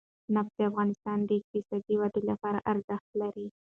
[0.35, 3.47] نفت د افغانستان د اقتصادي ودې لپاره ارزښت لري.